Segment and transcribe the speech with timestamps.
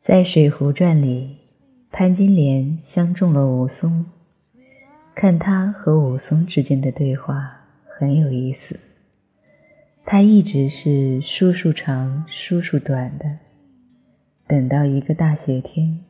[0.00, 1.36] 在《水浒传》里，
[1.90, 4.06] 潘金莲相中了武松，
[5.14, 8.80] 看他和武松之间的对话很有意思。
[10.04, 13.38] 他一直是叔叔长叔叔短的，
[14.48, 16.00] 等到一个大雪天，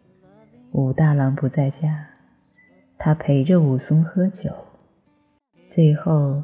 [0.73, 2.09] 武大郎不在家，
[2.97, 4.51] 他陪着武松喝酒，
[5.75, 6.43] 最后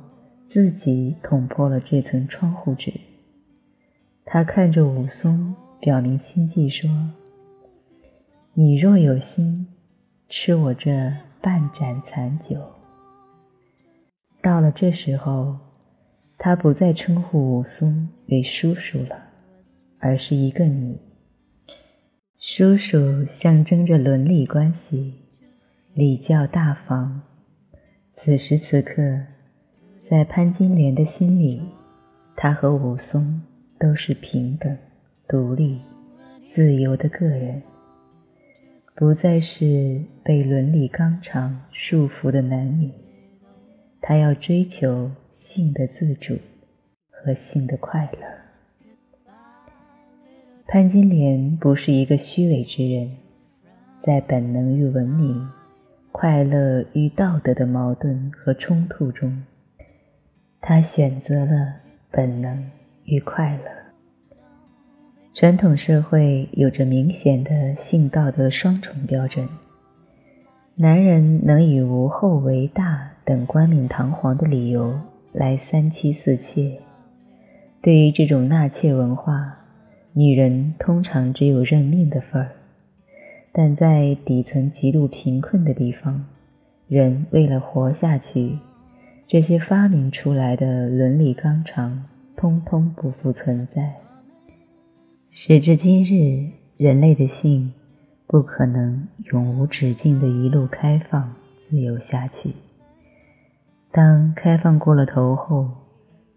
[0.51, 2.93] 自己捅破了这层窗户纸。
[4.27, 6.91] 他看着武松，表明心迹说。
[8.55, 9.69] 你若有心，
[10.29, 12.61] 吃我这半盏残酒。
[14.43, 15.57] 到了这时候，
[16.37, 19.29] 他不再称呼武松为叔叔了，
[20.01, 20.99] 而是一个你。
[22.39, 25.15] 叔叔象征着伦理关系，
[25.95, 27.23] 礼教大方。
[28.13, 29.21] 此时此刻，
[30.11, 31.63] 在潘金莲的心里，
[32.35, 33.41] 他和武松
[33.79, 34.77] 都是平等、
[35.29, 35.79] 独立、
[36.55, 37.63] 自由的个人。
[38.97, 42.91] 不再是被伦理纲常束缚的男女，
[44.01, 46.39] 他要追求性的自主
[47.11, 49.35] 和性的快乐。
[50.67, 53.11] 潘金莲不是一个虚伪之人，
[54.03, 55.47] 在本能与文明、
[56.11, 59.45] 快乐与道德的矛盾和冲突中，
[60.61, 61.77] 他选择了
[62.11, 62.71] 本能
[63.05, 63.78] 与快乐。
[65.41, 69.49] 传统社会有着明显的性道德双重标准，
[70.75, 74.99] 男人能以无后为大等冠冕堂皇的理由
[75.33, 76.81] 来三妻四妾。
[77.81, 79.59] 对于这种纳妾文化，
[80.13, 82.51] 女人通常只有认命的份儿。
[83.53, 86.27] 但在底层极度贫困的地方，
[86.89, 88.59] 人为了活下去，
[89.29, 92.03] 这些发明出来的伦理纲常，
[92.37, 93.95] 通通不复存在。
[95.31, 97.73] 时至今日，人类的性
[98.27, 101.35] 不可能永无止境的一路开放、
[101.69, 102.55] 自由下去。
[103.93, 105.69] 当开放过了头后，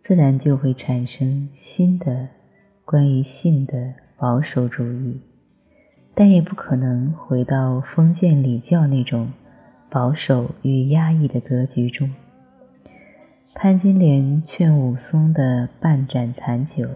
[0.04, 2.28] 自然就会产生新的
[2.86, 5.22] 关于性的保守主义，
[6.14, 9.32] 但也不可能回到封建礼教那种
[9.90, 12.12] 保守与压抑的格局中。
[13.56, 16.90] 潘金莲劝武松的半盏残酒。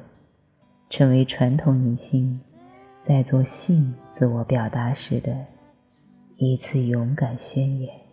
[0.89, 2.39] 成为传统女性
[3.05, 5.45] 在做性自我表达时的
[6.37, 8.04] 一次勇敢宣言。